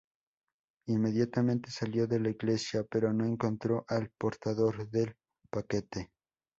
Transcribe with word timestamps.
Inmediatamente 0.87 1.69
salió 1.69 2.07
de 2.07 2.19
la 2.19 2.31
iglesia, 2.31 2.83
pero 2.89 3.13
no 3.13 3.23
encontró 3.23 3.85
al 3.87 4.09
portador 4.17 4.89
del 4.89 5.15
paquete. 5.51 6.09